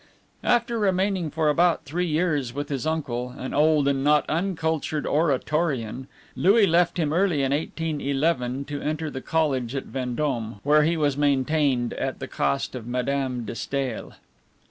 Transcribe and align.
After 0.43 0.79
remaining 0.79 1.29
for 1.29 1.47
about 1.47 1.85
three 1.85 2.07
years 2.07 2.55
with 2.55 2.69
his 2.69 2.87
uncle, 2.87 3.29
an 3.37 3.53
old 3.53 3.87
and 3.87 4.03
not 4.03 4.27
uncultured 4.27 5.05
Oratorian, 5.05 6.07
Louis 6.35 6.65
left 6.65 6.97
him 6.97 7.13
early 7.13 7.43
in 7.43 7.51
1811 7.51 8.65
to 8.65 8.81
enter 8.81 9.11
the 9.11 9.21
college 9.21 9.75
at 9.75 9.85
Vendome, 9.85 10.59
where 10.63 10.81
he 10.81 10.97
was 10.97 11.17
maintained 11.17 11.93
at 11.93 12.17
the 12.17 12.27
cost 12.27 12.73
of 12.73 12.87
Madame 12.87 13.45
de 13.45 13.53
Stael. 13.53 14.13